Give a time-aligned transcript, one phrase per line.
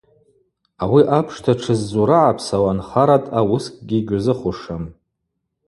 [0.83, 4.83] Ауи апшта тшыззурыгӏапсауа нхарадъа уыскӏгьи гьузыхушым.